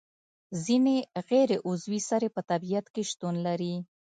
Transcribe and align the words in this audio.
ځینې 0.63 0.97
غیر 1.29 1.49
عضوي 1.67 1.99
سرې 2.09 2.29
په 2.35 2.41
طبیعت 2.51 2.85
کې 2.93 3.03
شتون 3.09 3.35
لري. 3.47 3.75